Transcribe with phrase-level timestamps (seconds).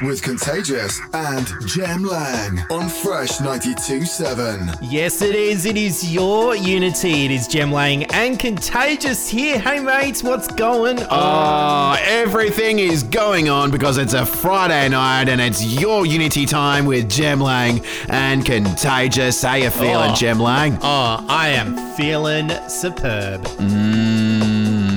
[0.00, 4.78] mix with Contagious and Jem Lang on Fresh 92.7.
[4.80, 5.66] Yes, it is.
[5.66, 7.24] It is your Unity.
[7.26, 9.58] It is Jem Lang and Contagious here.
[9.58, 11.08] Hey, mates, what's going on?
[11.10, 16.86] Oh, everything is going on because it's a Friday night and it's your Unity time
[16.86, 19.42] with Jem Lang and Contagious.
[19.42, 20.14] How you feeling, Oh.
[20.14, 20.78] Jem Lang?
[20.82, 23.42] Oh, I am feeling superb.
[23.58, 24.13] Mm.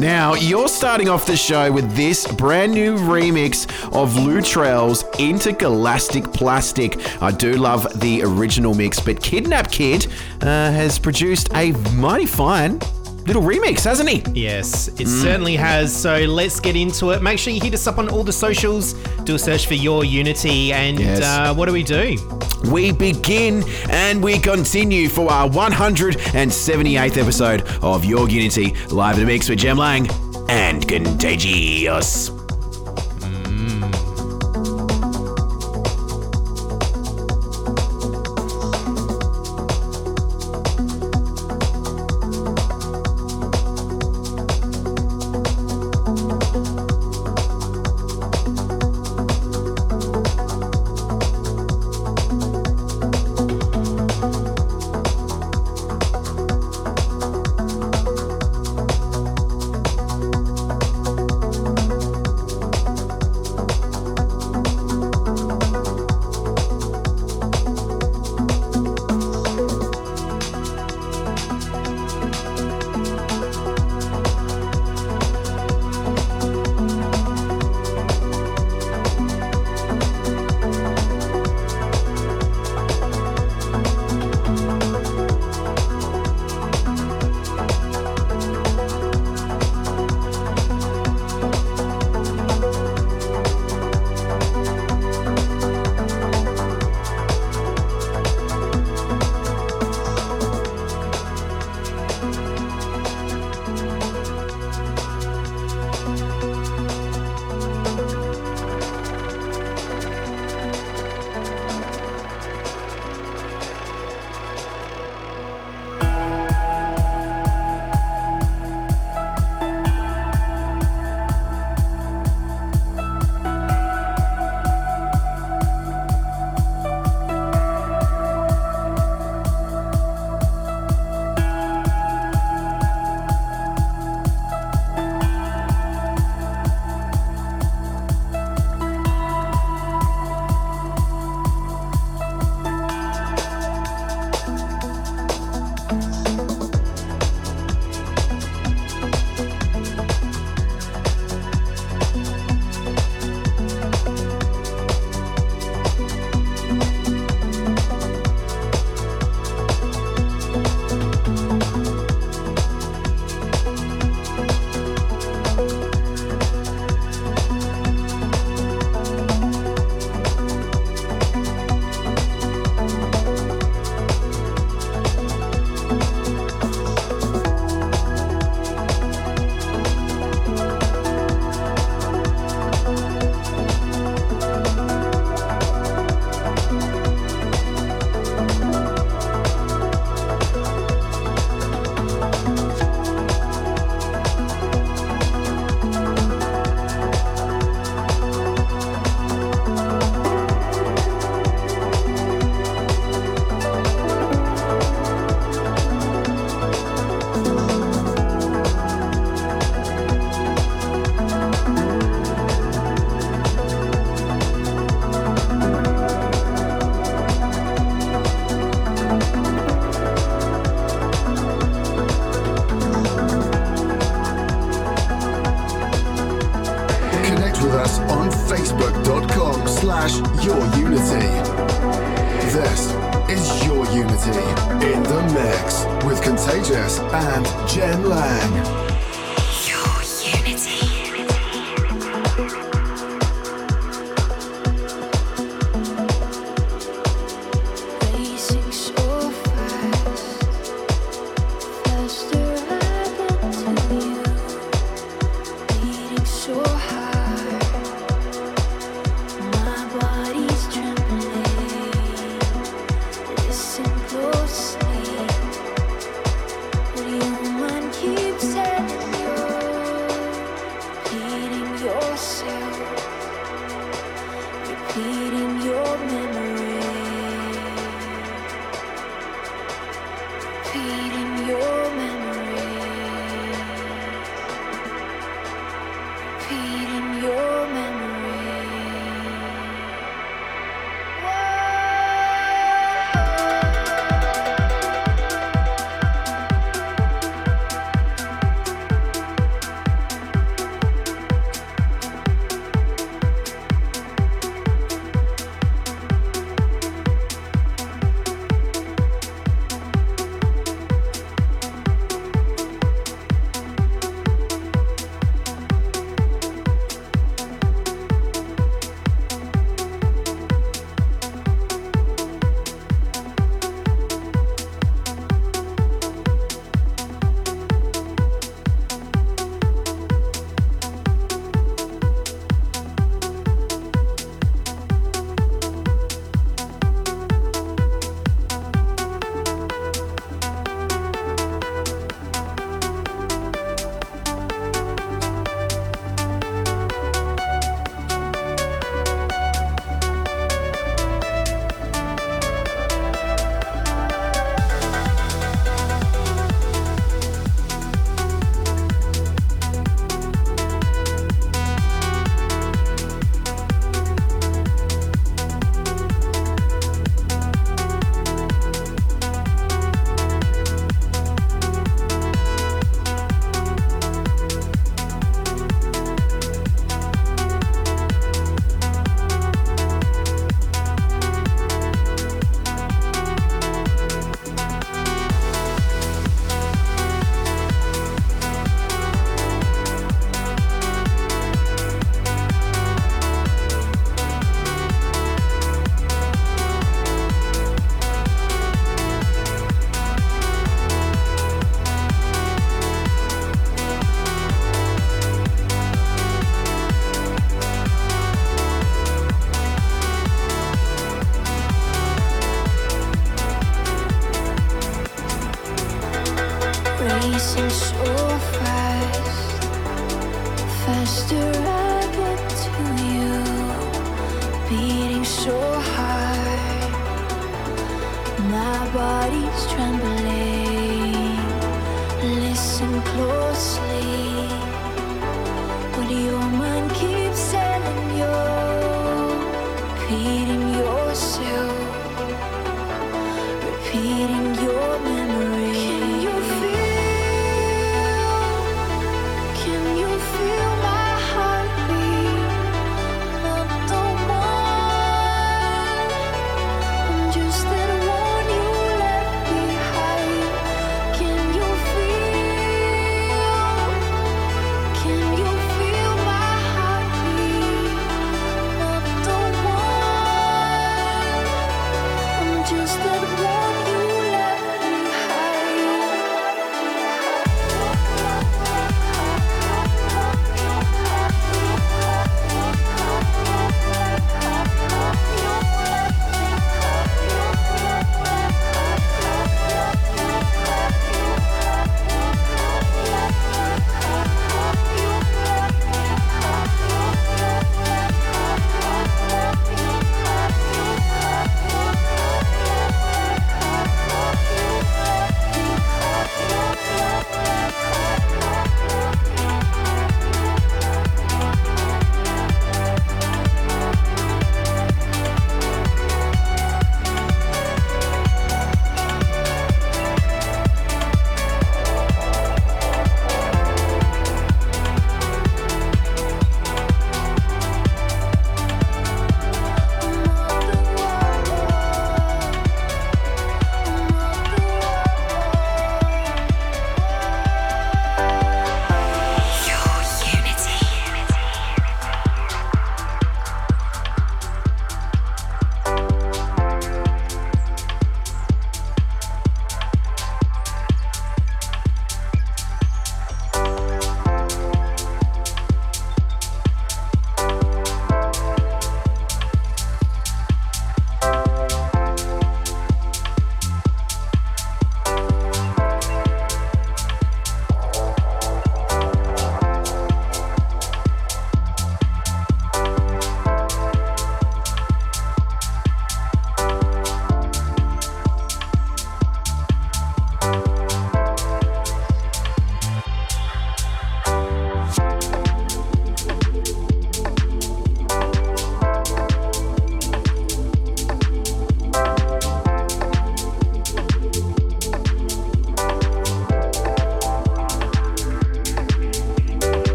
[0.00, 7.22] Now, you're starting off the show with this brand new remix of Luttrell's Intergalactic Plastic.
[7.22, 10.06] I do love the original mix, but Kidnap Kid
[10.40, 12.80] uh, has produced a mighty fine
[13.26, 14.22] little remix, hasn't he?
[14.34, 15.94] Yes, it certainly has.
[15.94, 17.22] So let's get into it.
[17.22, 18.94] Make sure you hit us up on all the socials.
[19.24, 20.72] Do a search for your Unity.
[20.72, 21.22] And Yes.
[21.22, 22.16] uh, what do we do?
[22.70, 29.26] We begin and we continue for our 178th episode of Your Unity, live in the
[29.26, 30.08] mix with Jem Lang
[30.50, 32.30] and Contagious.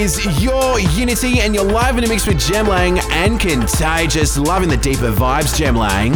[0.00, 4.38] Is your Unity, and you're live in a mix with Jem Lang and Contagious.
[4.38, 6.14] Loving the deeper vibes, Jem Lang.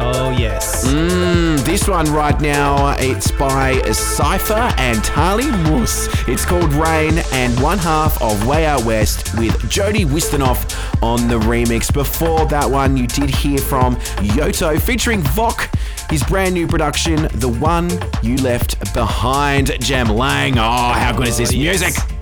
[0.00, 0.86] Oh, yes.
[0.86, 6.08] Mm, this one right now, it's by Esphyr and Tali Muss.
[6.26, 11.38] It's called Rain, and one half of Way Out West with Jody Wisternoff on the
[11.38, 11.92] remix.
[11.92, 13.96] Before that one, you did hear from
[14.36, 15.68] Yotto featuring Vok.
[16.10, 17.90] His brand new production, The One
[18.22, 20.58] You Left Behind, Jem Lang.
[20.58, 21.82] Oh, how good is this yes.
[21.82, 22.17] music?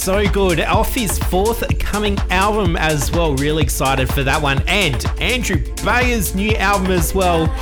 [0.00, 0.60] So good.
[0.60, 3.34] Off his fourth coming album as well.
[3.34, 4.62] Really excited for that one.
[4.66, 7.54] And Andrew Bayer's new album as well.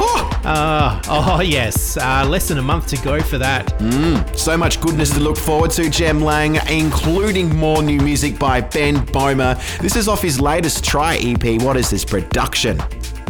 [0.44, 1.96] Uh, oh, yes.
[1.96, 3.76] Uh, less than a month to go for that.
[4.38, 9.04] So much goodness to look forward to, Jem Lang, including more new music by Ben
[9.06, 9.58] Bohmer.
[9.78, 11.60] This is off his latest Try EP.
[11.60, 12.80] What is this production?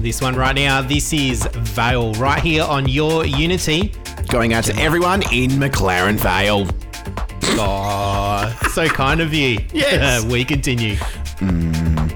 [0.02, 3.94] This one right now, this is Vale right here on your Unity.
[4.28, 6.68] Going out to everyone in McLaren Vale.
[7.50, 9.58] Oh, so kind of you.
[9.72, 10.24] Yes.
[10.30, 10.96] we continue.
[11.40, 12.07] Unity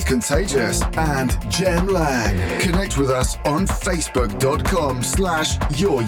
[0.00, 2.60] with Contagious and Jem Lang.
[2.60, 6.02] Connect with us on facebook.com slash your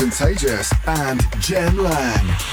[0.00, 2.49] Contagious and Jem Lang.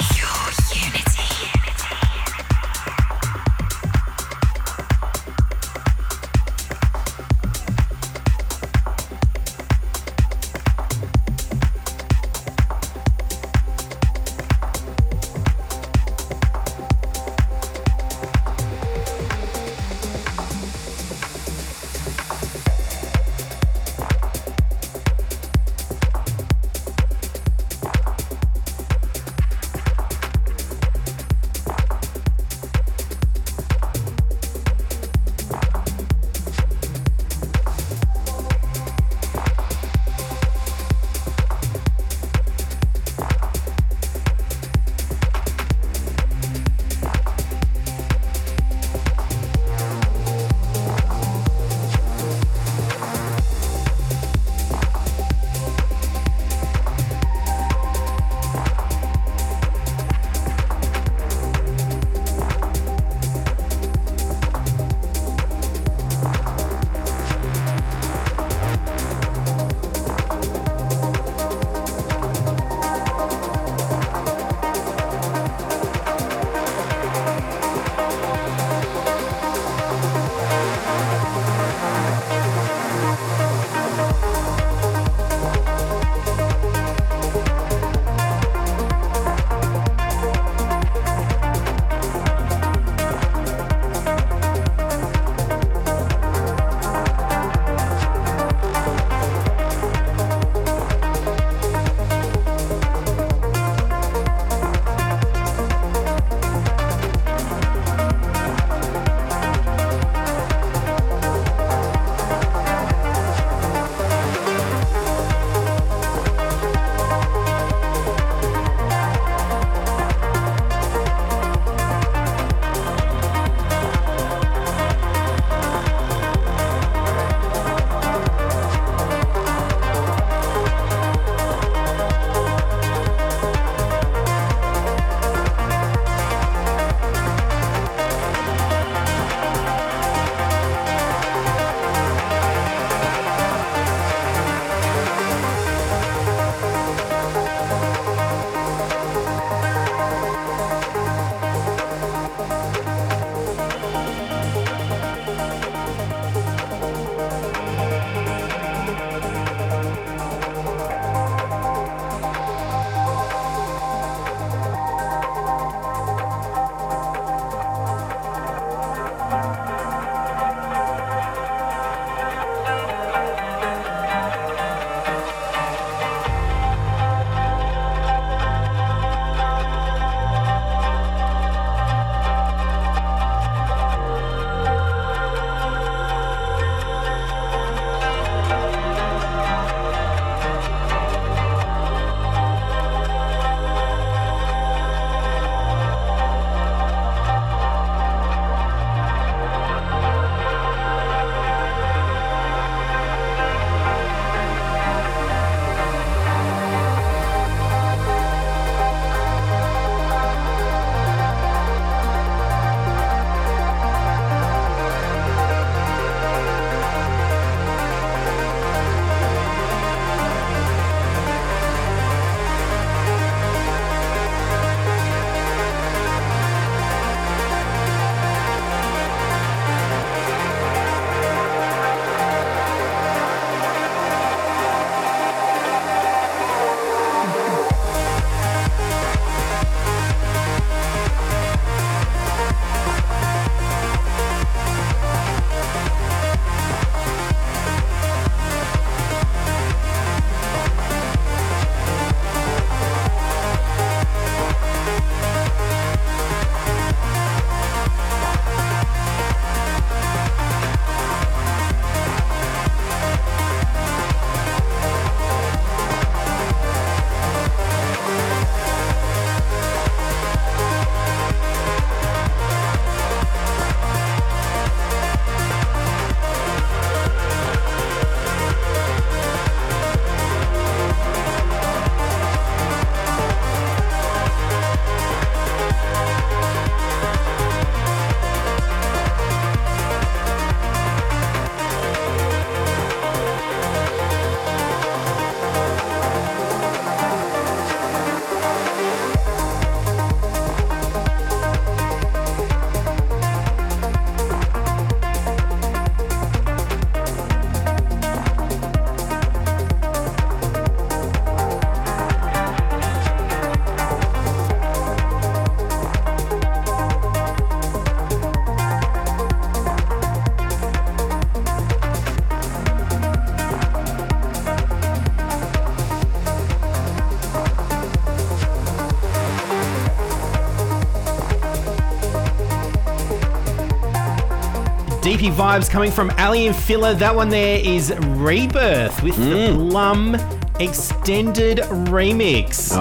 [335.28, 336.96] Funky vibes coming from Aly and Fila.
[336.96, 339.48] That one there is Rebirth with mm.
[339.48, 340.16] the Bluum
[340.60, 341.58] Extended
[341.90, 342.72] Remix.
[342.74, 342.78] Oh,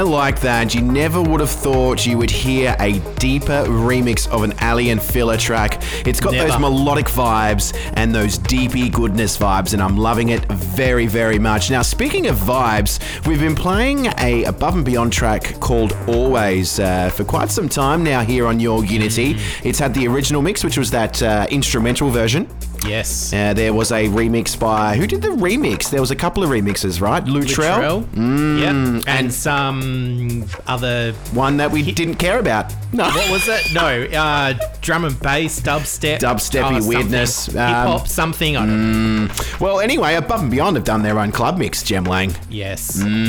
[0.00, 0.74] I like that.
[0.74, 5.02] You never would have thought you would hear a deeper remix of an Aly and
[5.02, 5.82] Fila track.
[6.06, 11.06] It's got those melodic vibes and those deepy goodness vibes, and I'm loving it very,
[11.06, 11.70] very much.
[11.70, 17.10] Now, speaking of vibes, we've been playing a Above and Beyond track called Always uh,
[17.10, 19.36] for quite some time now here on Your Unity.
[19.64, 22.48] It's had the original mix, which was that uh, instrumental version.
[22.86, 23.32] Yes.
[23.32, 25.90] Uh, there was a remix by who did the remix?
[25.90, 27.24] There was a couple of remixes, right?
[27.24, 28.60] Luttrell, Latrell.
[28.60, 29.04] Yep.
[29.06, 31.12] And some other.
[31.32, 32.72] one that we didn't care about.
[32.92, 33.72] No, What was it?
[33.72, 34.04] No.
[34.18, 36.18] Uh, drum and bass, dubstep.
[36.18, 36.88] Dubsteppy something.
[36.88, 38.56] weirdness, um, Hip hop, something.
[38.56, 39.34] I don't know.
[39.60, 42.34] Well, anyway, Above and Beyond have done their own club mix, Jem Lang.
[42.48, 43.00] Yes.
[43.00, 43.28] Mm.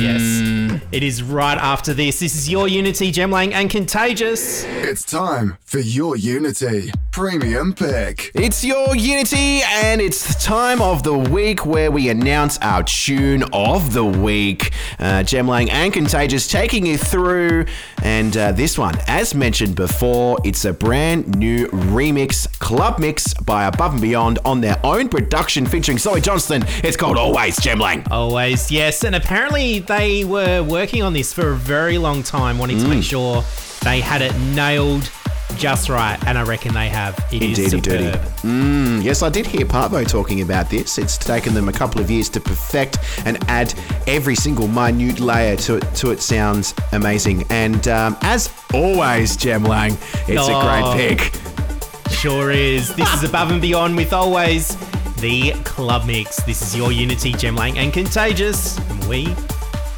[0.80, 0.82] Yes.
[0.92, 2.18] It is right after this.
[2.20, 4.64] This is your Unity, Jem Lang, and Contagious.
[4.64, 8.30] It's time for your Unity Premium Pick.
[8.34, 13.42] It's your Unity, and it's the time of the week where we announce our tune
[13.52, 14.72] of the week.
[14.98, 17.66] Uh, Jem Lang and Contagious taking you through,
[18.02, 23.64] and uh, this one, as mentioned before, it's a brand new remix, club mix by
[23.64, 26.64] Above and Beyond on their own production featuring Zoe Johnston.
[26.84, 28.06] It's called Always Jem Lang.
[28.10, 29.02] Always, yes.
[29.04, 32.90] And apparently they were working on this for a very long time, wanting to Mm.
[32.90, 33.44] make sure
[33.82, 35.10] they had it nailed
[35.56, 36.18] just right.
[36.26, 37.14] And I reckon they have.
[37.32, 38.12] It is Indeedy doody.
[38.12, 39.02] superb.
[39.04, 40.98] Yes, I did hear Parvo talking about this.
[40.98, 43.74] It's taken them a couple of years to perfect and add
[44.06, 45.94] every single minute layer to it.
[45.96, 47.44] To it sounds amazing.
[47.50, 49.92] And um, as always, Jem Lang,
[50.28, 50.58] it's Oh.
[50.58, 52.12] a great pick.
[52.12, 52.94] Sure is.
[52.94, 54.76] This is Above and Beyond with Always
[55.20, 56.42] the Club Mix.
[56.44, 58.76] This is your Unity, Gemlang, and Contagious.
[58.78, 59.34] And we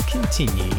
[0.07, 0.71] continue.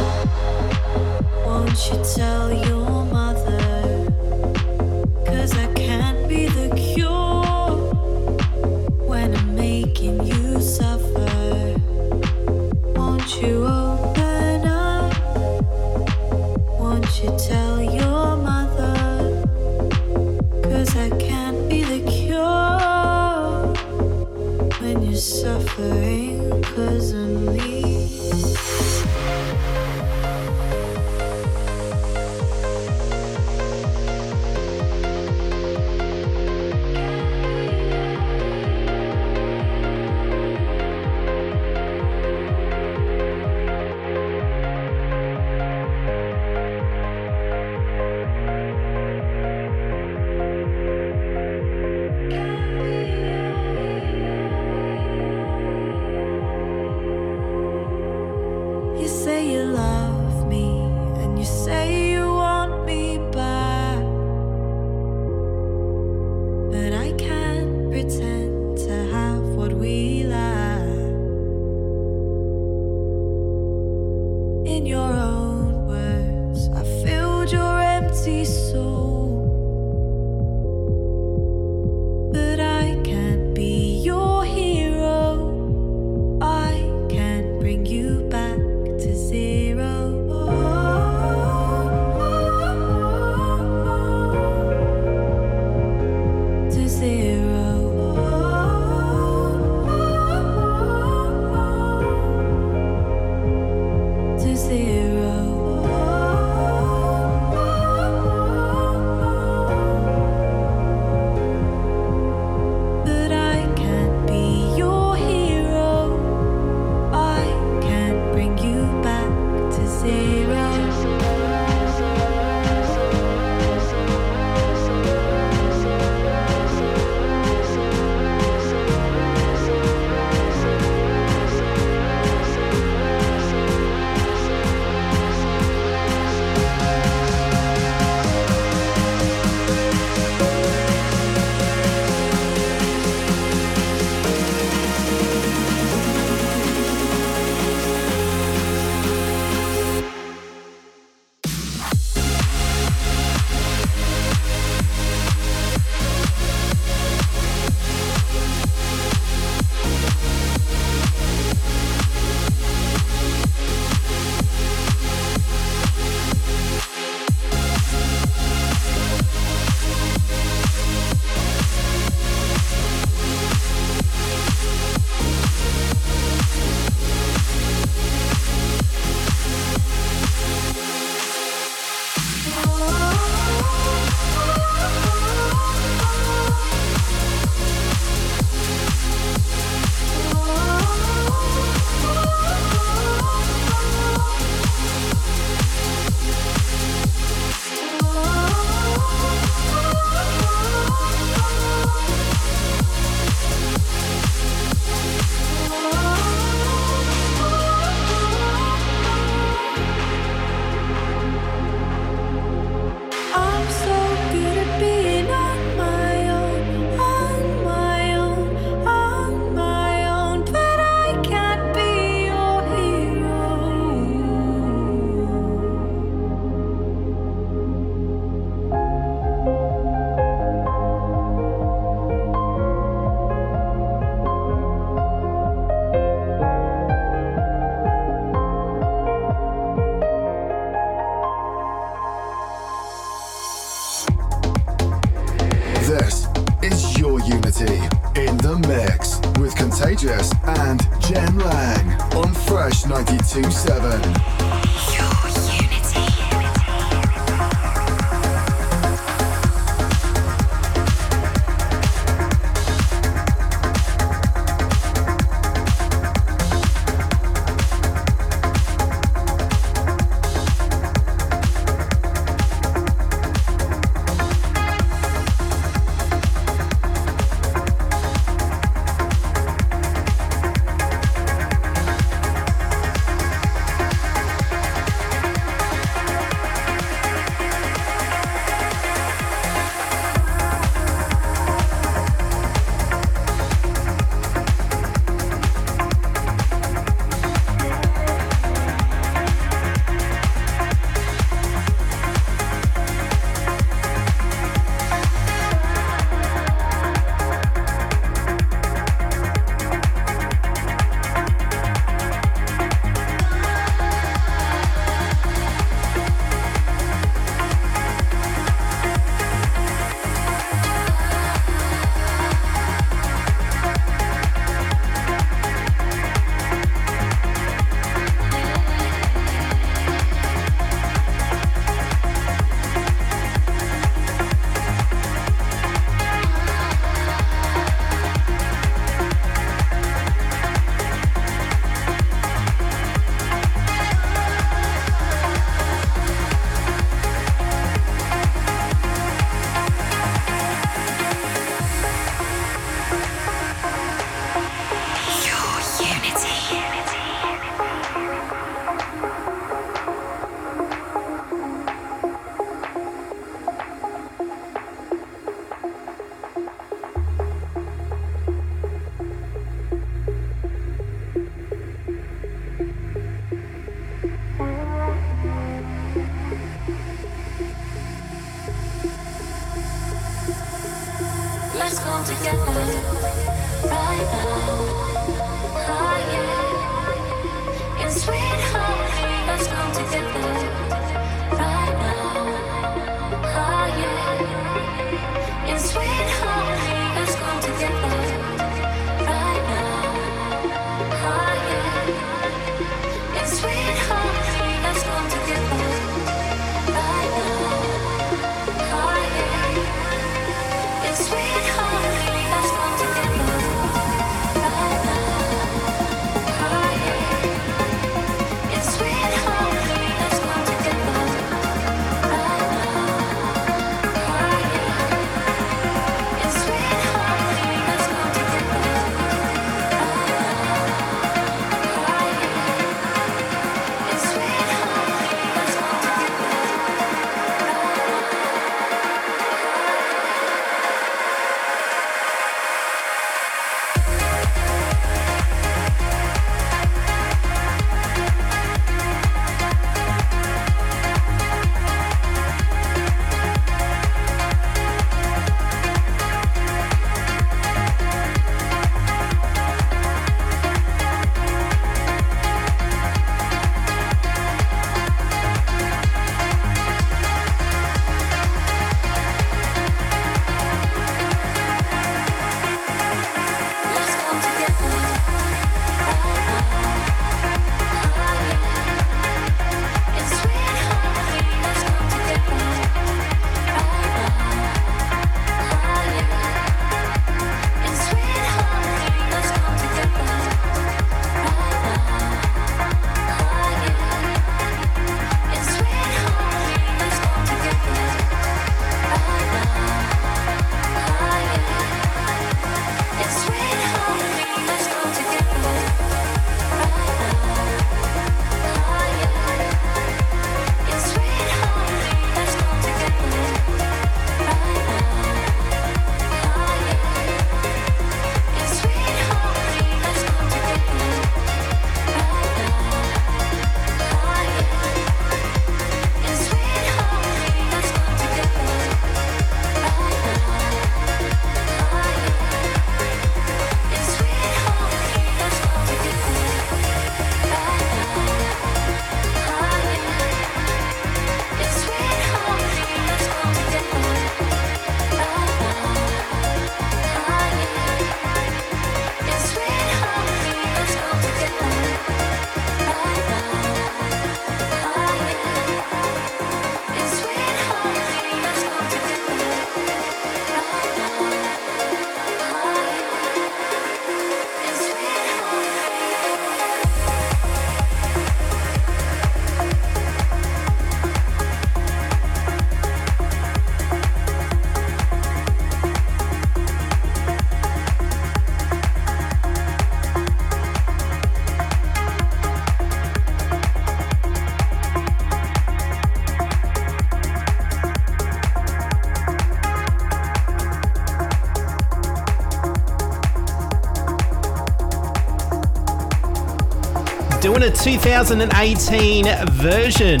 [597.62, 599.04] 2018
[599.34, 600.00] version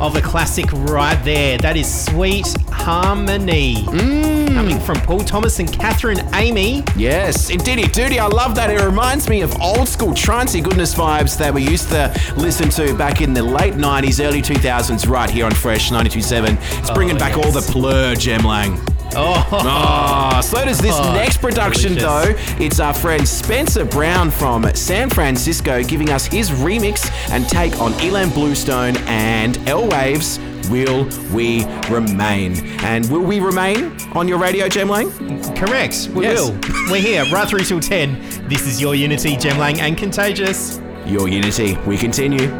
[0.00, 1.56] of a classic right there.
[1.56, 3.76] That is Sweet Harmony.
[3.76, 4.52] Mm.
[4.52, 6.82] Coming from Paul Thomas and Katherine Amy.
[6.96, 8.18] Yes, indeedy duty.
[8.18, 8.70] I love that.
[8.70, 12.92] It reminds me of old school trancey goodness vibes that we used to listen to
[12.96, 16.58] back in the late 90s, early 2000s, right here on Fresh 927.
[16.60, 17.66] It's oh, bringing Oh, back all yes.
[17.66, 18.80] the plur, Jem Lang.
[19.18, 22.46] Oh, Ah, so does this Oh, next production, delicious.
[22.58, 22.64] though.
[22.64, 27.92] It's our friend Spencer Brown from San Francisco giving us his remix and take on
[27.94, 30.38] Ilan Bluestone and L Waves.
[30.70, 32.56] Will we remain?
[32.82, 35.10] And will we remain on your radio, Jem Lang?
[35.54, 36.08] correct.
[36.12, 36.38] We Yes.
[36.40, 36.54] will.
[36.90, 38.18] We're here right through till 10.
[38.48, 40.80] This is your Unity, Jem Lang, and Contagious.
[41.06, 41.78] Your Unity.
[41.86, 42.50] We continue.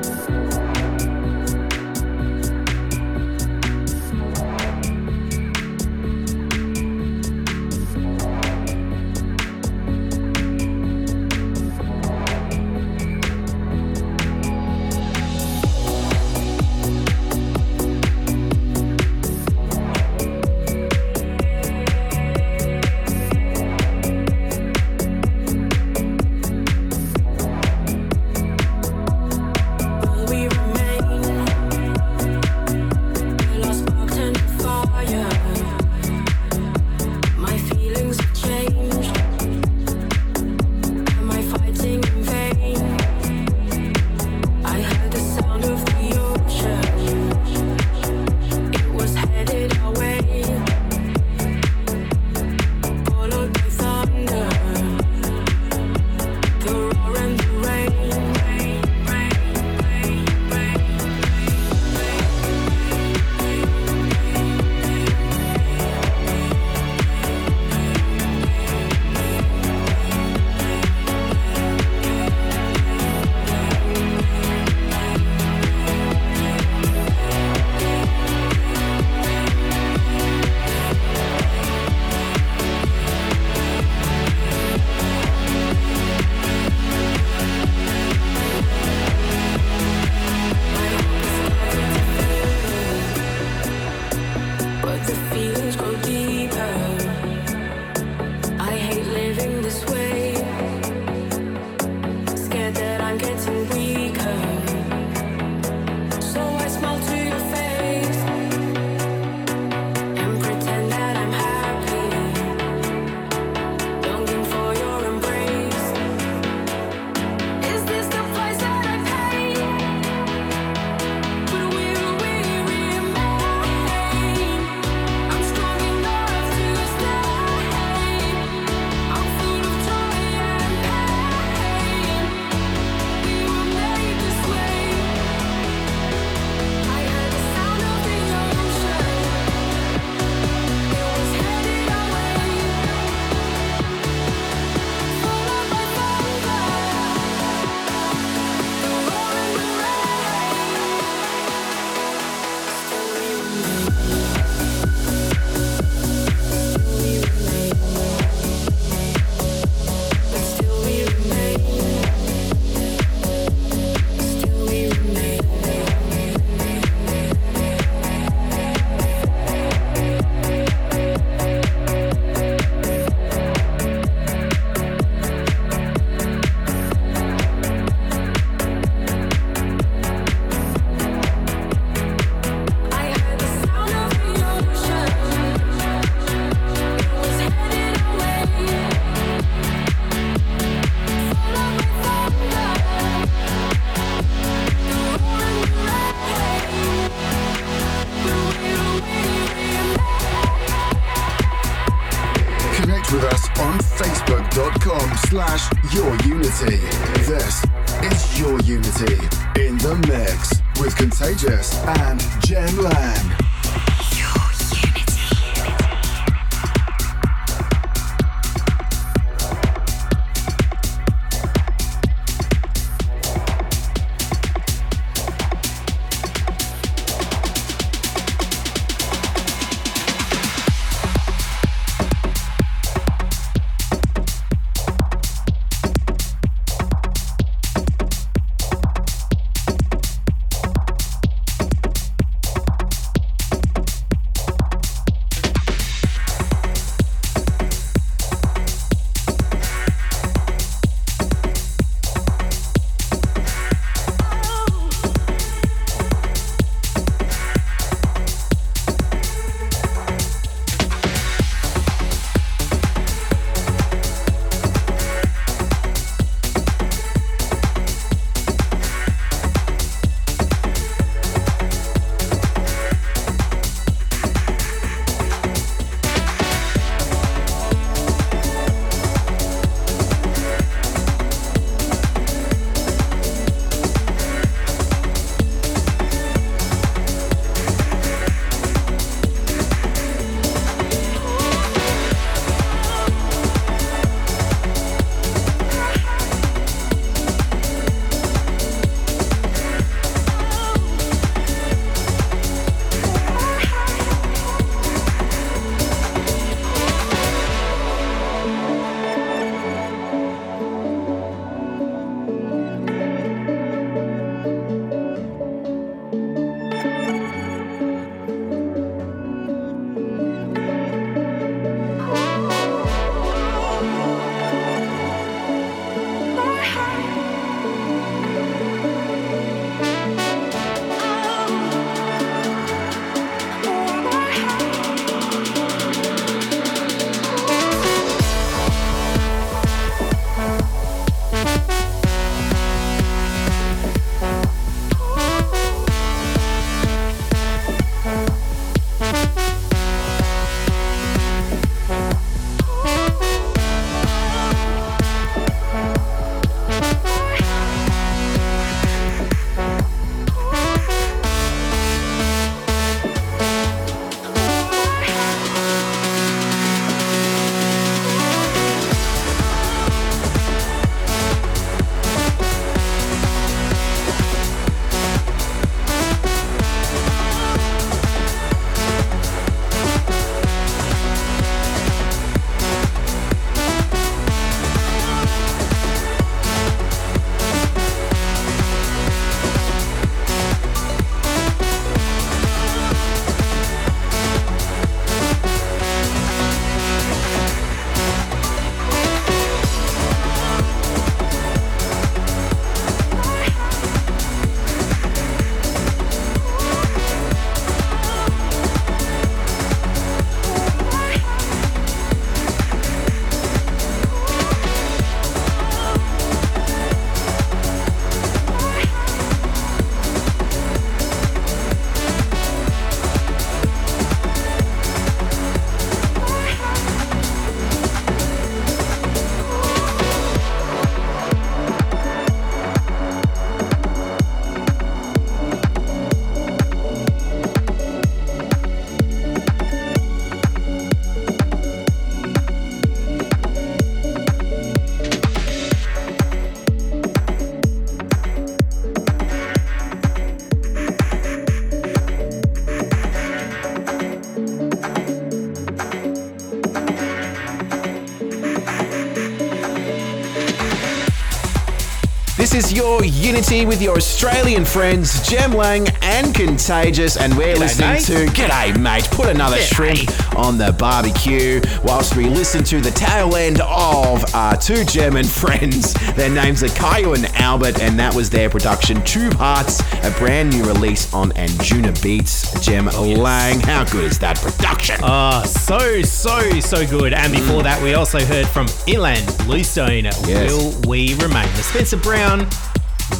[462.76, 468.04] Your Unity with your Australian friends, Jem Lang and Contagious, and we're listening mate.
[468.04, 469.04] to G'day, mate.
[469.12, 469.74] Put another G'day.
[470.06, 475.24] shrimp on the barbecue whilst we listen to the tail end of uh, two German
[475.40, 475.94] friends.
[476.16, 480.50] Their names are Kyau and Albert, and that was their production, Tube Hearts, a brand
[480.50, 482.60] new release on Anjuna Beats.
[482.60, 484.96] Jem Lang, how good is that production?
[485.02, 487.14] Oh, so, so, so good.
[487.14, 490.52] And before that, we also heard from Ilan Bluestone, Yes.
[490.52, 491.48] Will We Remain?
[491.56, 492.46] The Spencer Brown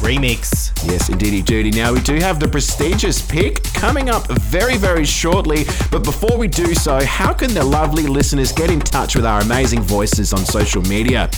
[0.01, 0.71] remix.
[0.89, 1.71] Yes, indeedy duty.
[1.71, 5.65] Now we do have the prestigious pick coming up very, very shortly.
[5.91, 9.41] But before we do so, how can the lovely listeners get in touch with our
[9.41, 11.29] amazing voices on social media?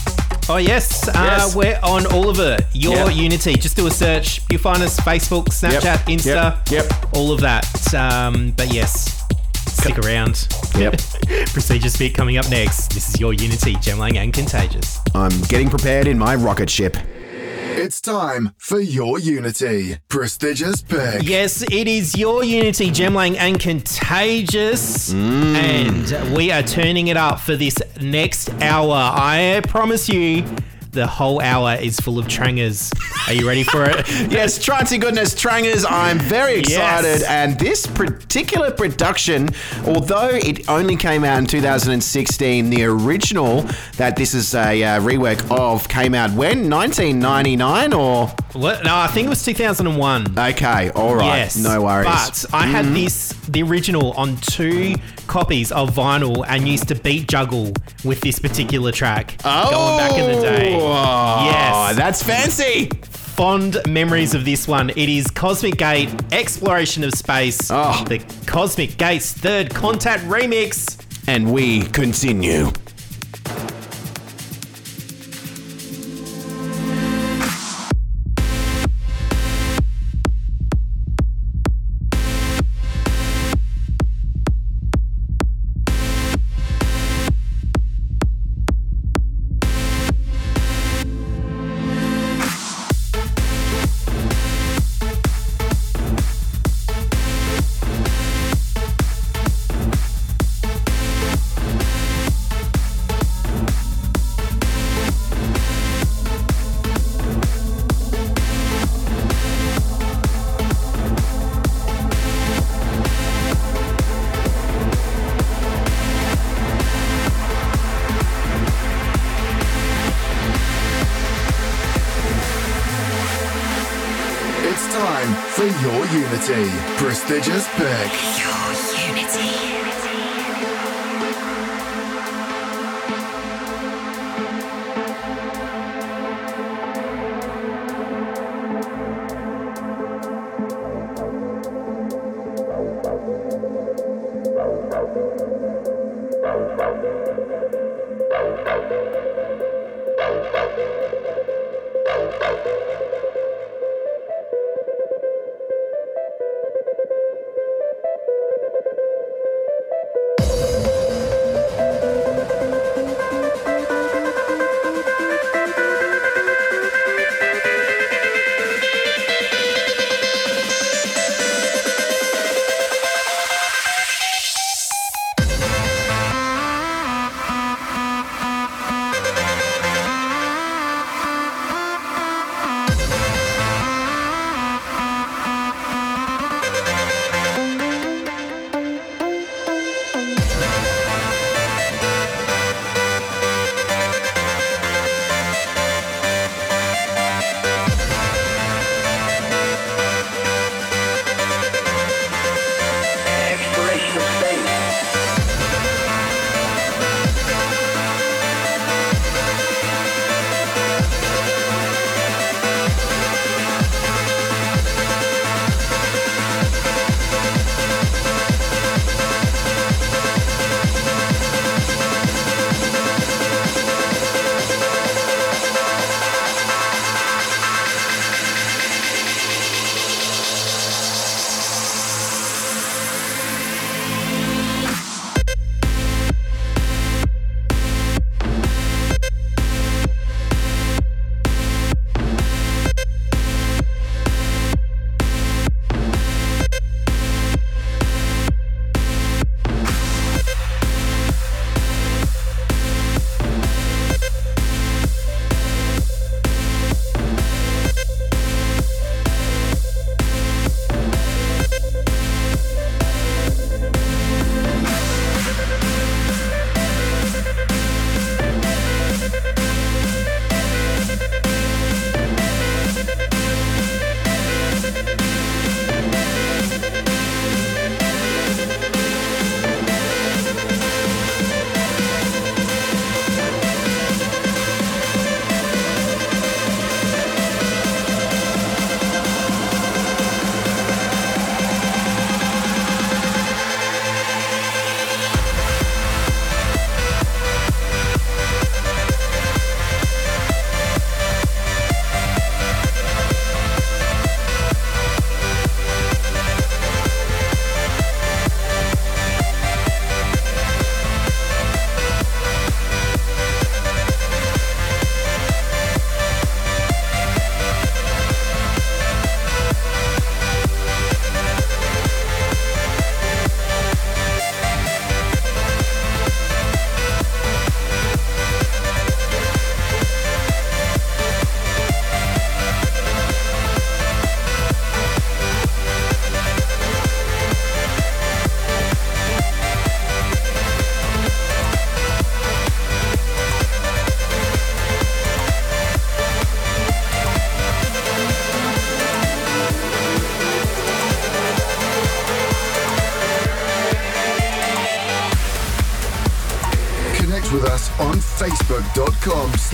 [0.50, 1.08] Oh, yes.
[1.08, 2.66] Uh, We're on all of it.
[2.74, 3.16] Your Yep.
[3.16, 3.54] Unity.
[3.56, 4.42] Just do a search.
[4.50, 6.00] You'll find us Facebook, Snapchat, Yep.
[6.08, 6.90] Insta, Yep.
[6.90, 7.16] Yep.
[7.16, 7.94] all of that.
[7.94, 9.24] Um, but yes,
[9.68, 10.48] stick around.
[10.76, 11.00] Yep.
[11.54, 12.94] Prestigious bit coming up next.
[12.96, 15.00] This is your Unity, Jem Lang and Contagious.
[15.14, 16.98] I'm getting prepared in my rocket ship.
[18.00, 19.98] It's time for your Unity.
[20.08, 21.24] Prestigious pick.
[21.24, 25.14] Yes, it is your Unity, Jem Lang and Contagious.
[25.14, 25.56] Mm.
[25.56, 28.96] And we are turning it up for this next hour.
[28.96, 30.46] I promise you,
[30.92, 32.92] the whole hour is full of trangers.
[33.28, 34.08] Are you ready for it?
[34.30, 37.22] Yes, Trancy Goodness Trangers, I'm very excited.
[37.22, 37.24] Yes.
[37.24, 39.50] And this particular production,
[39.86, 43.62] although it only came out in 2016, the original
[43.98, 46.70] that this is a uh, rework of came out when?
[46.70, 48.32] 1999 or?
[48.54, 48.84] What?
[48.84, 50.38] No, I think it was 2001.
[50.38, 51.38] Okay, all right.
[51.38, 51.58] Yes.
[51.58, 52.06] No worries.
[52.06, 52.94] But I had mm-hmm.
[52.96, 54.96] this, the original, on two
[55.28, 57.74] copies of vinyl and used to beat juggle
[58.04, 59.38] with this particular track.
[59.44, 60.76] Going back in the oh, day.
[60.76, 61.74] Oh, Yes.
[61.74, 62.90] Ah, that's fancy.
[63.04, 64.90] Fond memories of this one.
[64.90, 67.70] It is Cosmic Gate Exploration of Space.
[67.72, 68.04] Oh.
[68.08, 70.98] The Cosmic Gates Third Contact Remix.
[71.28, 72.72] And we continue.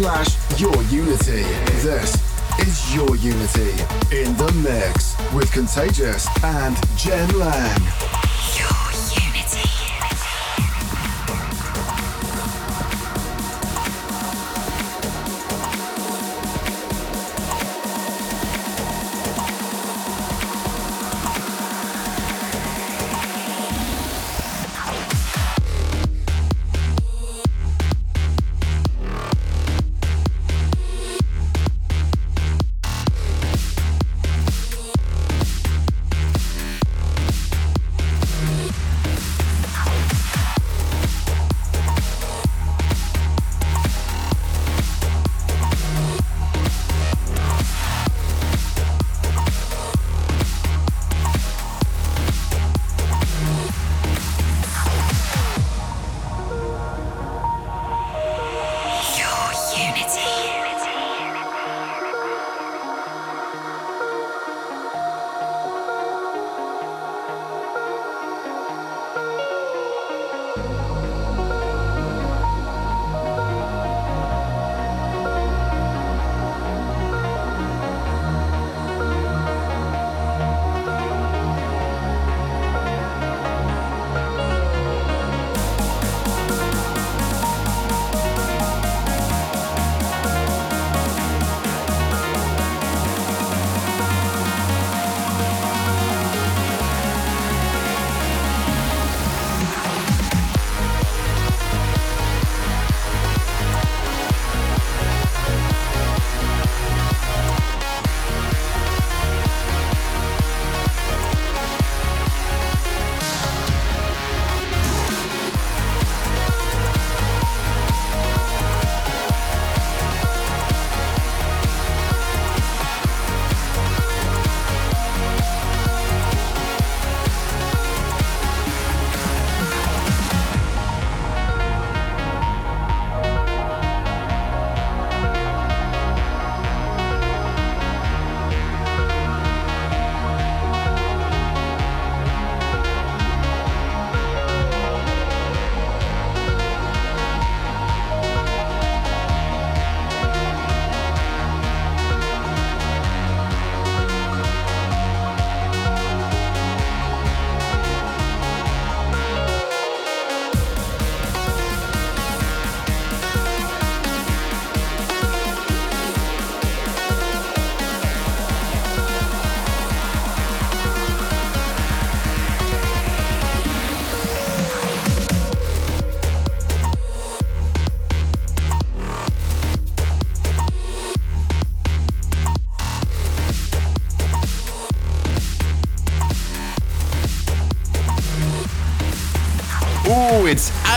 [0.06, 1.42] Slash your unity.
[1.82, 2.14] This
[2.60, 3.72] is your unity
[4.12, 7.85] in the mix with Contagious and Jem Lang.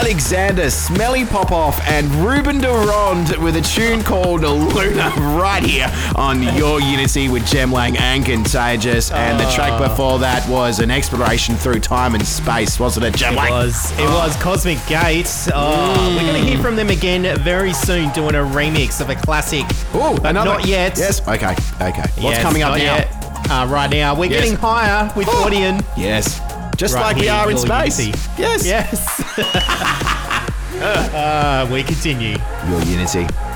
[0.09, 5.87] Alexander Smelly Popov and Ruben De Ronde with a tune called Luna right here
[6.17, 9.11] on Your Unity with Jem Lang and Contagious.
[9.11, 9.87] And the track ah.
[9.87, 13.93] before that was an exploration through time and space, wasn't it, Jem It was.
[13.99, 15.51] It was Cosmic Gates.
[15.53, 16.53] Oh, We're going to mm.
[16.55, 19.67] hear from them again very soon, doing a remix of a classic.
[19.93, 20.53] Oh, another.
[20.53, 20.97] not yet.
[20.97, 21.53] Yes, okay,
[21.83, 22.01] okay.
[22.01, 22.83] What's Yes, coming up now?
[22.83, 23.51] yet.
[23.51, 24.45] Uh, right now, we're Yes.
[24.45, 25.45] getting higher with Oh.
[25.45, 25.85] Audien.
[25.99, 26.41] Yes.
[26.79, 27.99] Just Right like we are in space.
[28.39, 28.65] Yes.
[28.65, 29.18] Yes.
[30.83, 32.37] uh, we continue.
[32.69, 33.48] Your Unity.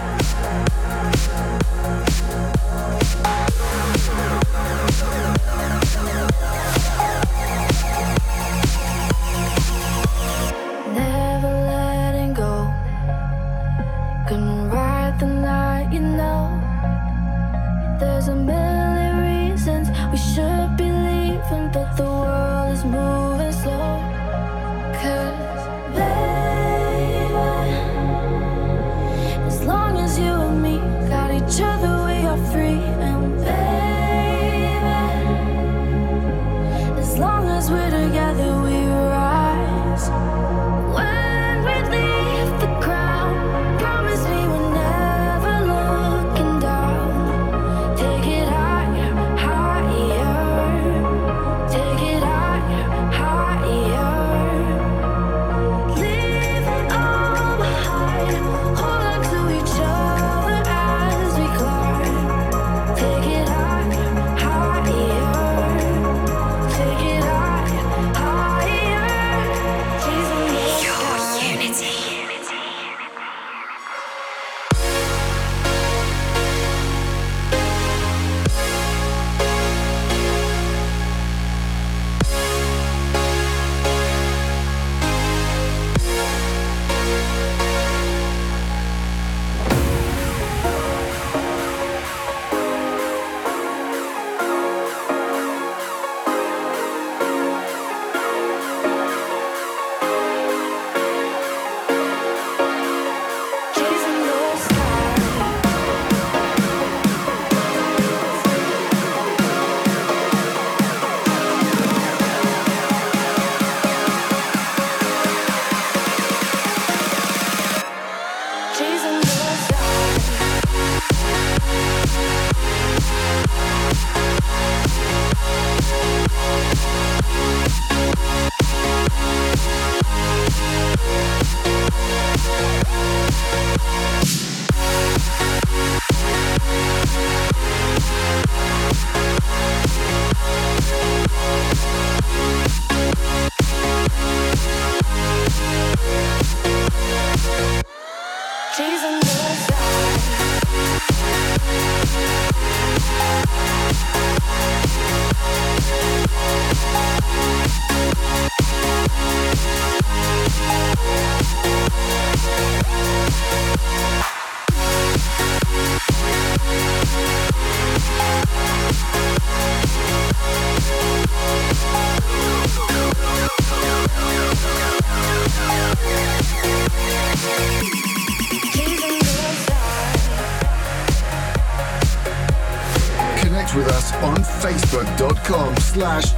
[186.03, 186.32] Slash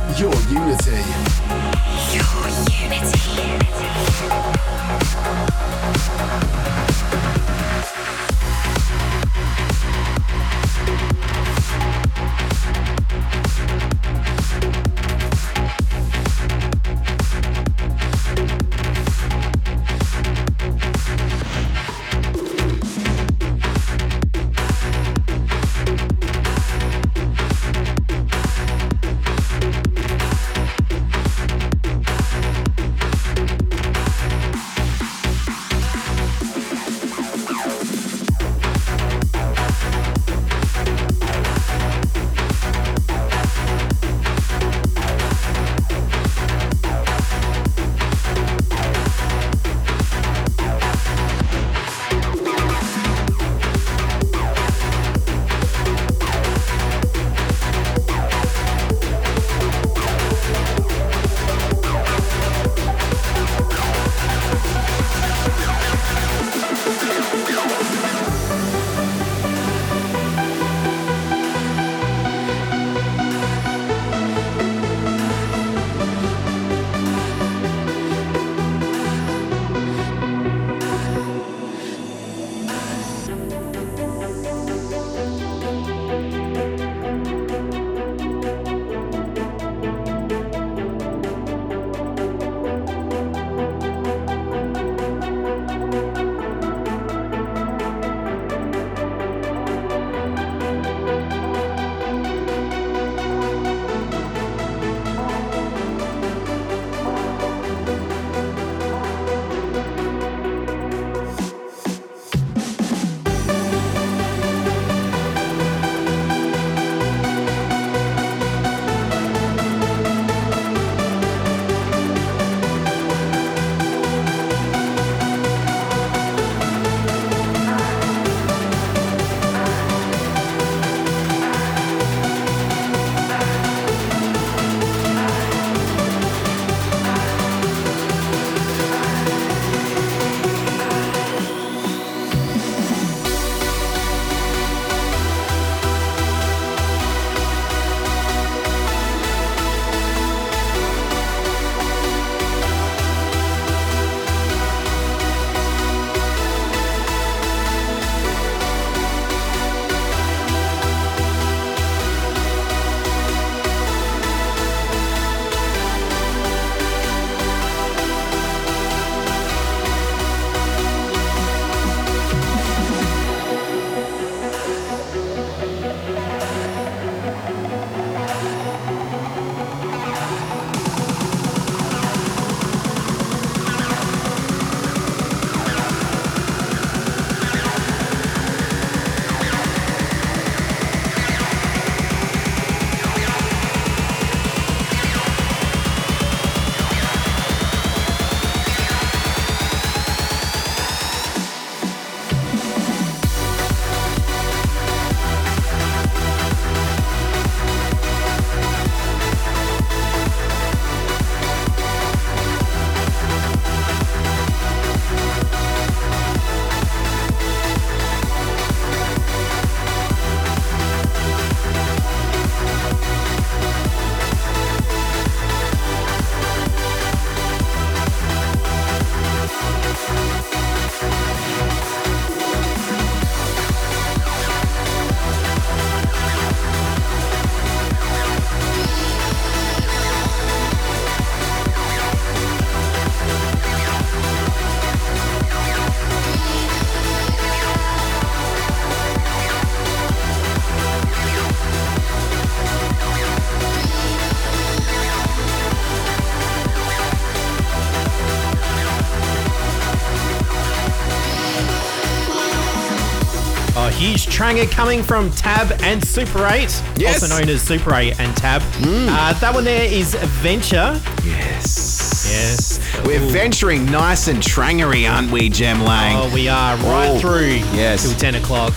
[264.04, 267.22] huge tranger coming from Tab and Super 8, Yes.
[267.22, 268.60] also known as Super 8 and Tab.
[268.82, 271.00] Uh, that one there is Venture.
[271.24, 272.28] Yes.
[272.30, 272.80] Yes.
[273.06, 273.30] We're Ooh.
[273.30, 276.16] venturing nice and trangery, aren't we, Jem Lang?
[276.18, 278.02] Oh, we are right Oh, through yes.
[278.06, 278.74] till 10 o'clock.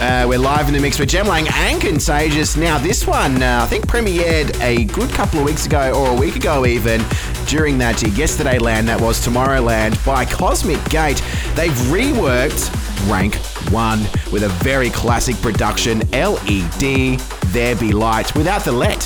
[0.00, 2.56] Uh, we're live in the mix with Jem Lang and Contagious.
[2.56, 6.14] Now, this one, uh, I think, premiered a good couple of weeks ago, or a
[6.20, 7.02] week ago even,
[7.46, 11.22] during that Yesterday Land that was Tomorrowland by Cosmic Gate.
[11.54, 12.70] They've reworked
[13.10, 13.34] Rank
[13.70, 14.00] one
[14.32, 17.18] with a very classic production LED
[17.52, 19.02] There Be Light without the let.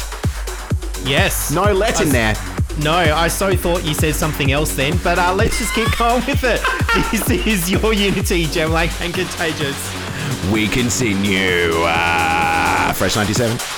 [1.04, 1.50] Yes.
[1.50, 2.34] No let in there.
[2.82, 6.24] No, I so thought you said something else then, but uh, let's just keep going
[6.26, 6.60] with it.
[7.10, 9.76] this is your Unity, Jem Lang and Contagious.
[10.52, 11.72] We continue.
[11.84, 13.77] Uh, Fresh 97.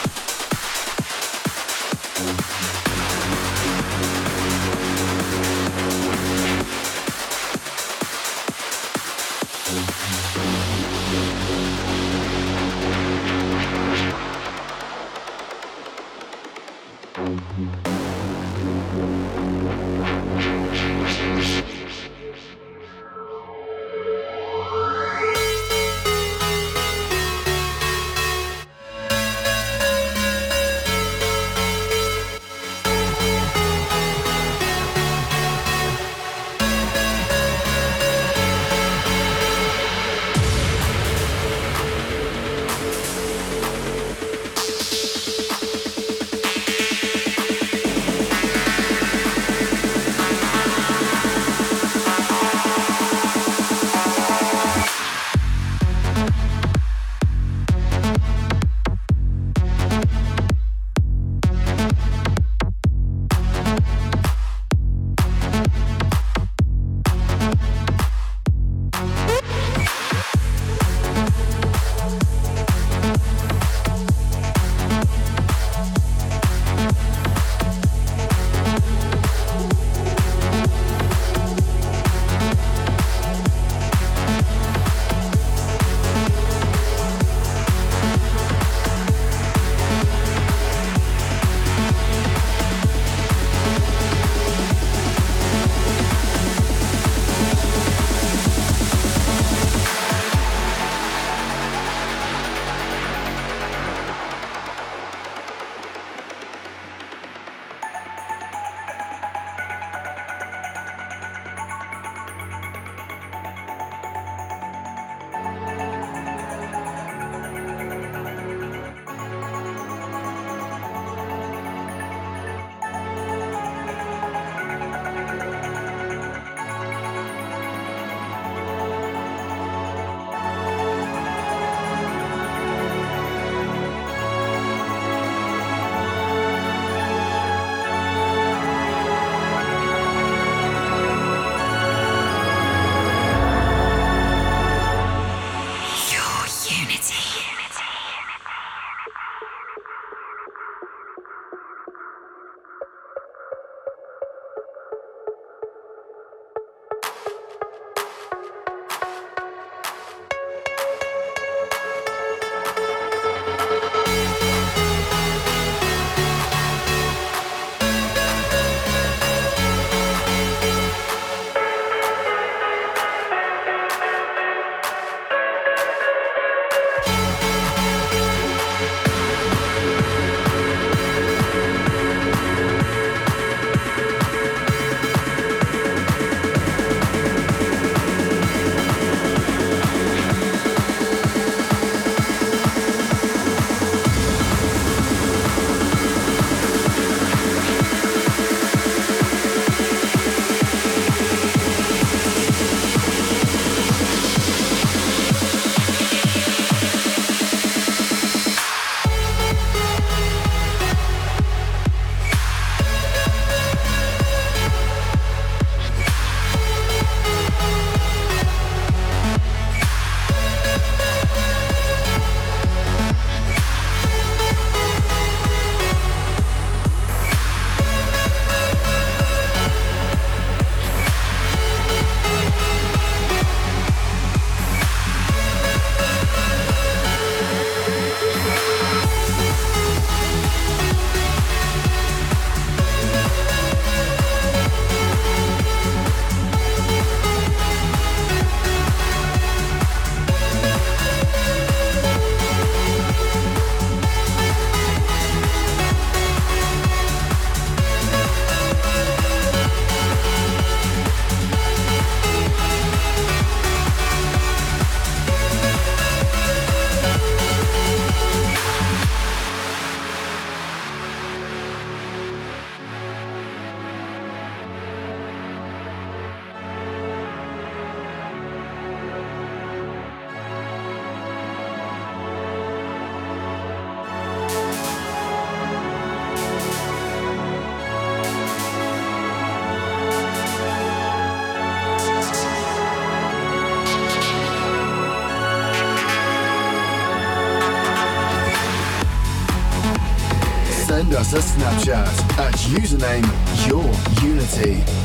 [301.34, 303.22] Us a Snapchat at username
[303.68, 304.99] YourUnity.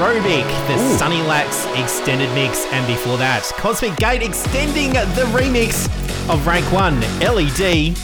[0.00, 5.86] With Anaerobic, the Sunny Lax extended mix, and before that, Cosmic Gate extending the remix
[6.32, 7.94] of Rank 1 LED.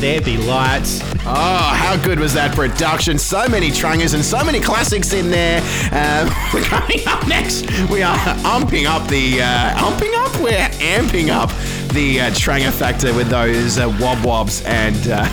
[0.00, 0.82] There Be Light.
[1.26, 3.18] Oh, how good was that production?
[3.18, 5.60] So many trungers and so many classics in there.
[5.92, 7.66] Um, we're coming up next.
[7.90, 8.16] We are
[8.46, 10.34] umping up the uh, umping up.
[10.40, 11.50] We're amping up
[11.92, 14.62] the uh, tranger factor with those uh, wob wobs.
[14.62, 15.28] And uh,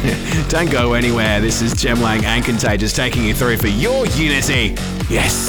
[0.50, 1.40] don't go anywhere.
[1.40, 4.76] This is Jem Lang and Contagious taking you through for your unity.
[5.10, 5.48] Yes.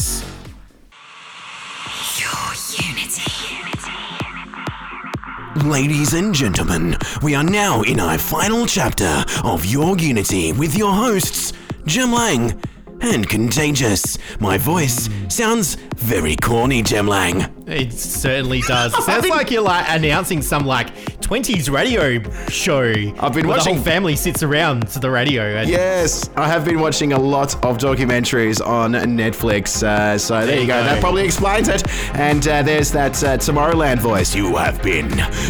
[5.65, 10.93] Ladies and gentlemen, we are now in our final chapter of Your Unity with your
[10.93, 11.53] hosts,
[11.85, 12.61] Jem Lang
[13.03, 14.19] and Contagious.
[14.41, 17.43] My voice sounds very corny, Jem Lang.
[17.67, 18.97] It certainly does.
[18.97, 21.00] It sounds like you're like announcing some like
[21.31, 22.93] 20s radio show.
[23.21, 25.45] I've been watching- The whole family sits around to the radio.
[25.59, 29.81] And Yes, I have been watching a lot of documentaries on Netflix.
[29.81, 30.81] Uh, so there, you you go.
[30.81, 30.85] go.
[30.87, 31.85] That probably explains it.
[32.17, 34.35] And uh, there's that uh, Tomorrowland voice.
[34.35, 35.07] You have been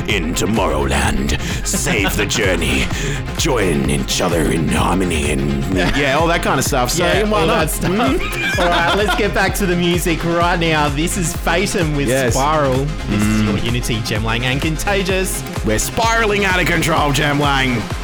[0.06, 1.40] in Tomorrowland.
[1.66, 2.84] Save the journey.
[3.38, 6.90] Join each other in harmony and yeah, all that kind of stuff.
[6.90, 7.68] So yeah, why all not?
[7.68, 8.58] that stuff.
[8.60, 10.90] all right, let's get back to the music right now.
[10.90, 12.34] This is Fatum with Yes.
[12.34, 12.84] Spiral.
[13.08, 15.42] This is your Unity, Jem Lang, and Contagious.
[15.64, 17.99] We're spiraling out of control, Jem Lang.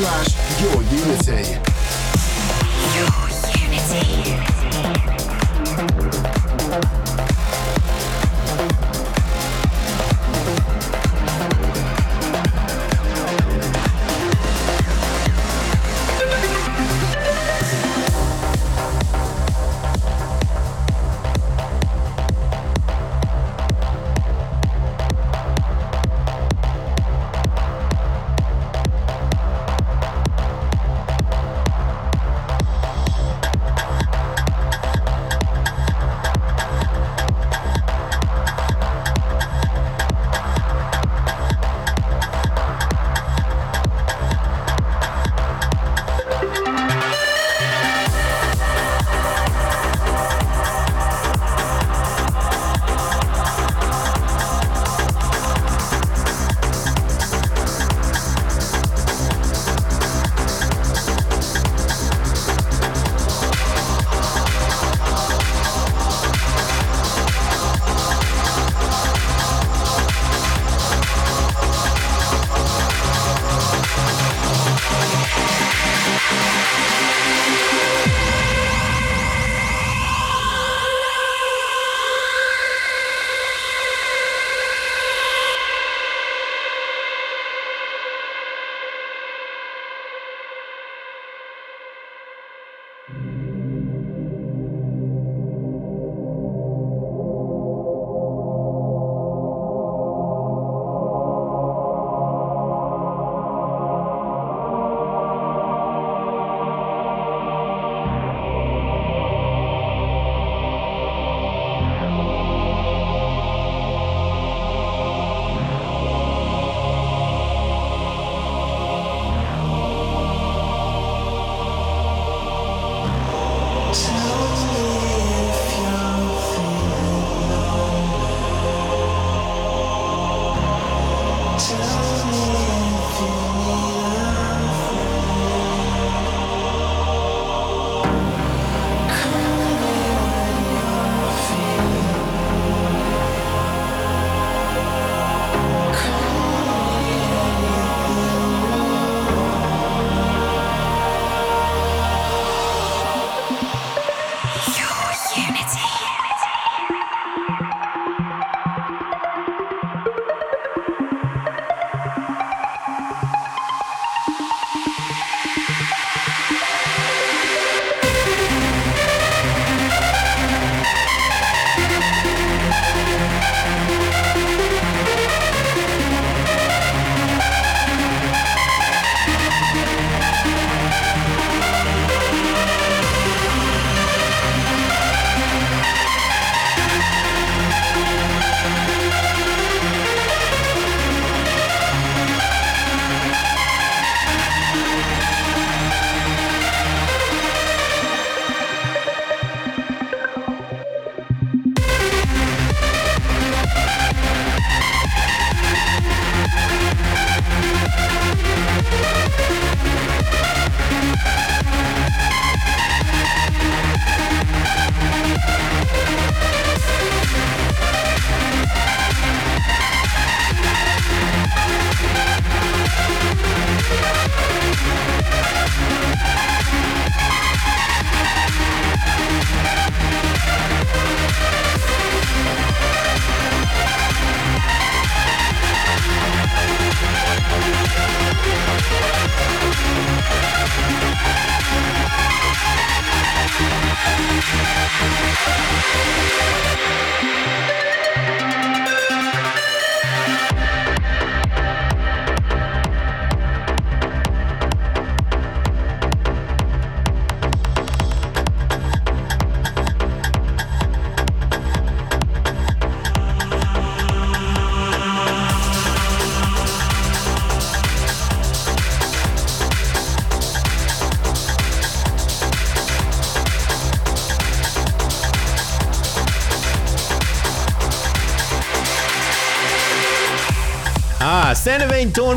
[0.00, 0.29] facebook.com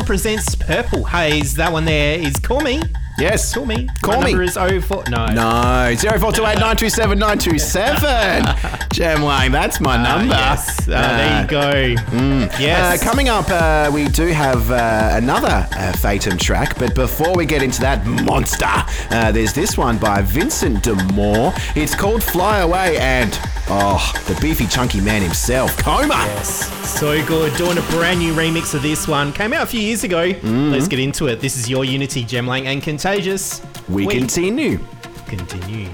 [0.04, 1.54] Presents Purple Haze.
[1.54, 2.82] That one there is Call Me.
[3.16, 3.54] Yes.
[3.54, 3.88] Call me.
[4.02, 4.30] Call My me.
[4.32, 5.04] number is 04.
[5.08, 5.26] No.
[5.26, 8.88] No, 0428 927 927.
[8.92, 10.34] Jem Lang, that's my number.
[10.34, 10.88] Yes.
[10.88, 12.02] Uh, there you go.
[12.16, 13.02] Uh, Yes.
[13.04, 17.62] coming up, uh, we do have uh, another uh, Fatum track, but before we get
[17.62, 18.66] into that monster,
[19.10, 21.52] uh, there's this one by Vincent de Moor.
[21.76, 26.83] It's called Fly Away, and oh, the beefy, chunky man himself, KhoMha.
[26.94, 27.54] So good.
[27.56, 29.32] Doing a brand new remix of this one.
[29.32, 30.32] Came out a few years ago.
[30.32, 30.70] Mm-hmm.
[30.70, 31.40] Let's get into it.
[31.40, 33.60] This is Your Unity, Jem Lang, and Contagious.
[33.88, 34.78] We, continue.
[35.26, 35.88] continue.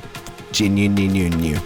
[0.53, 1.59] Genuine.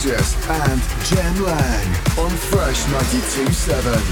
[0.00, 1.86] Contagious and Jem Lang
[2.18, 4.09] on Fresh 92.7.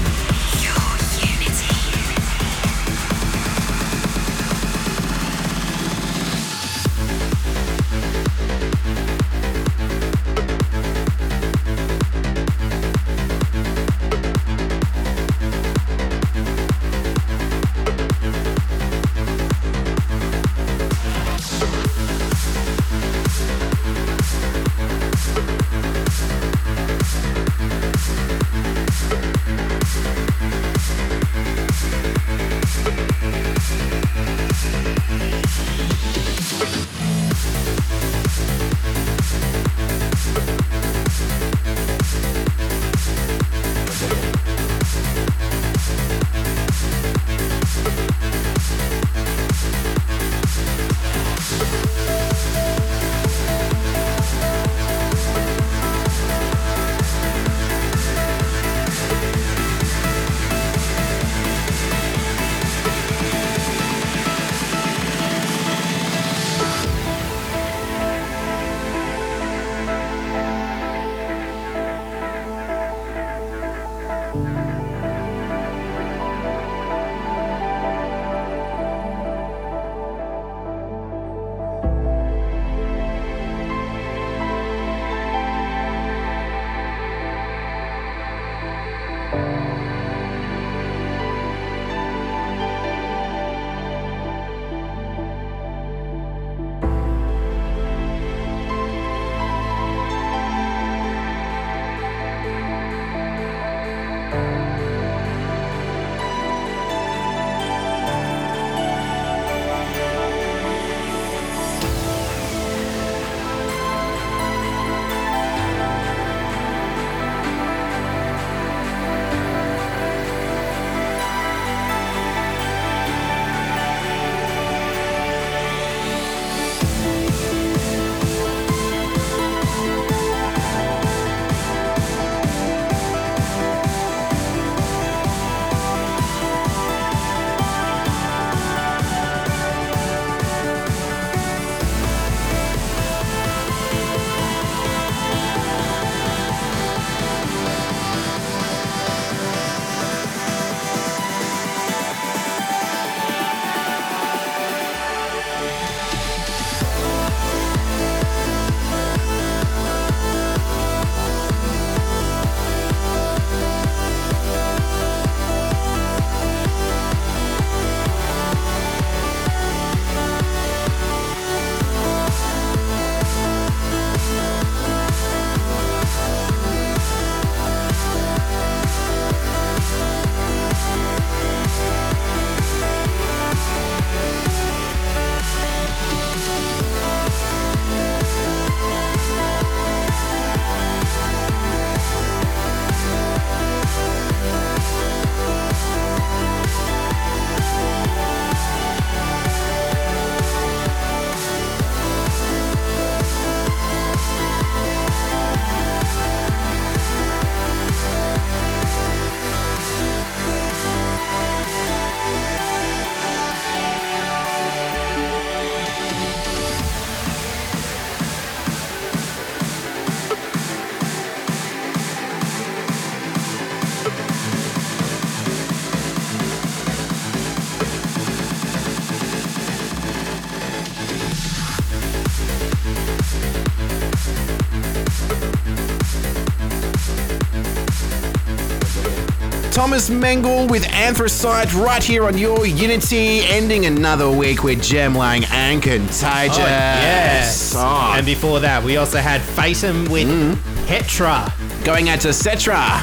[239.79, 245.49] Thomas Mengel with Anthracite right here on your Unity, ending another week with Jem Gemlang
[245.53, 246.57] and Contagious.
[246.57, 247.73] Oh, yes.
[247.77, 250.85] Oh, And before that, we also had Fatum with Mm-hmm.
[250.87, 251.53] Petra.
[251.85, 252.99] going out to Cetra.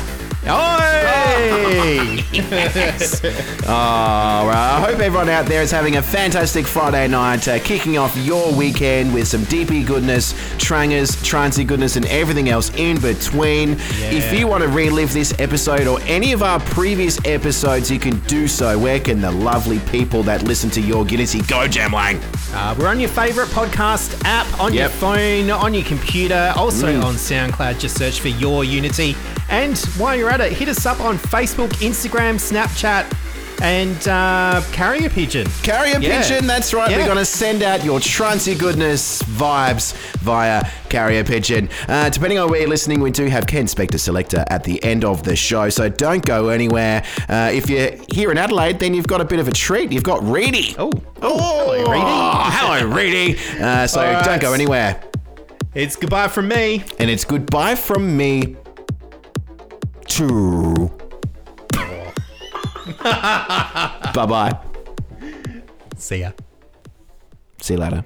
[0.48, 0.52] Oi!
[3.66, 4.76] All right.
[4.76, 8.52] I hope everyone out there is having a fantastic Friday night, uh, kicking off your
[8.54, 13.76] weekend with some deepy goodness, trangers, transy goodness, and everything else in between.
[13.98, 18.18] If you want to relive this episode or any of our previous episodes, you can
[18.20, 18.78] do so.
[18.78, 22.20] Where can the lovely people that listen to your Unity go, Jem Lang?
[22.52, 24.90] Uh, we're on your favorite podcast app, on your Yep.
[24.92, 24.94] Mm.
[25.46, 27.80] phone, on your computer, also on SoundCloud.
[27.80, 29.16] Just search for Your Unity.
[29.48, 33.12] And while you're at it, hit us up on Facebook, Instagram, Snapchat,
[33.62, 35.46] and uh, Carrier Pigeon.
[35.62, 36.20] Carrier Yeah.
[36.20, 36.90] Pigeon, that's right.
[36.90, 36.98] Yeah.
[36.98, 41.70] We're going to send out your transy goodness vibes via Carrier Pigeon.
[41.88, 45.04] Uh, depending on where you're listening, we do have Ken Spector Selector at the end
[45.06, 47.02] of the show, so don't go anywhere.
[47.30, 49.90] Uh, if you're here in Adelaide, then you've got a bit of a treat.
[49.90, 50.74] You've got Reedy.
[50.78, 50.90] Oh,
[51.22, 52.04] Oh, hello, Reedy.
[52.84, 53.38] hello, Reedy.
[53.58, 54.22] Uh, so right.
[54.22, 55.00] don't go anywhere.
[55.74, 56.84] It's goodbye from me.
[56.98, 58.56] And it's goodbye from me
[60.08, 60.90] to.
[63.02, 64.58] bye bye.
[65.96, 66.30] See ya.
[67.60, 68.04] See you later.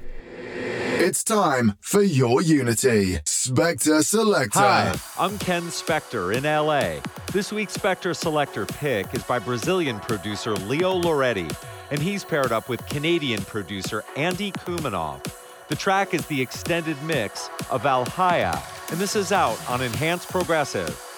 [1.02, 3.16] It's time for your Unity.
[3.24, 4.58] Spector Selector.
[4.58, 7.00] Hi, I'm Ken Spector in LA.
[7.32, 11.50] This week's Spector Selector pick is by Brazilian producer Leo Lauretti,
[11.90, 15.24] and he's paired up with Canadian producer Andy Kumanov.
[15.68, 21.09] The track is the extended mix of Valhalla, and this is out on Enhanced Progressive.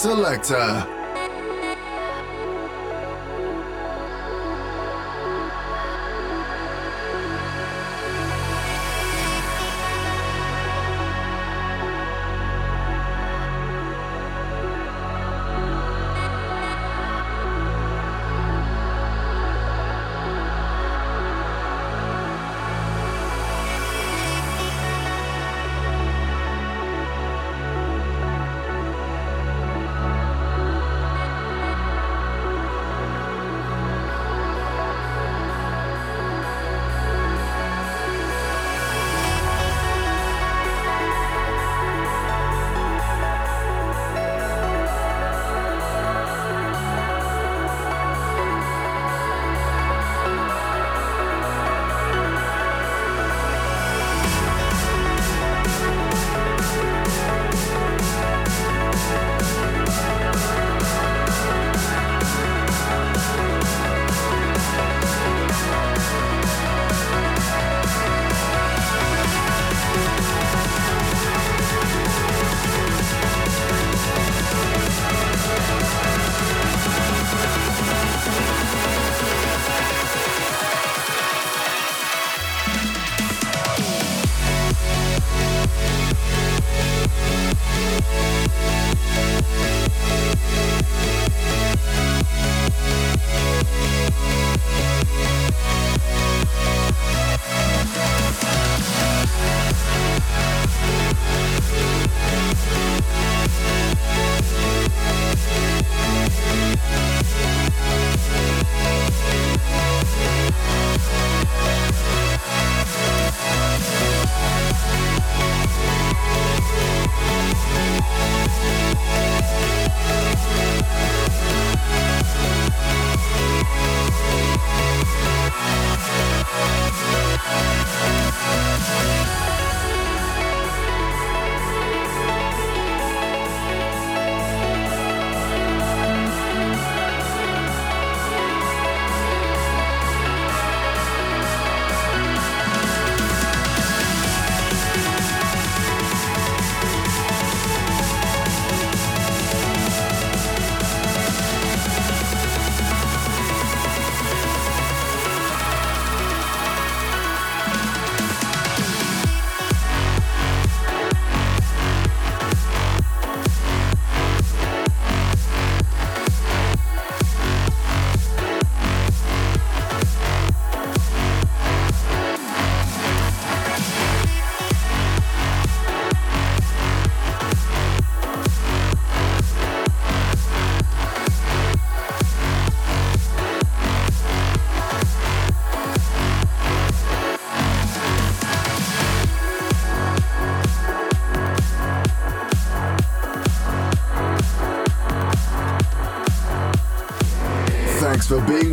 [0.00, 0.99] Selector.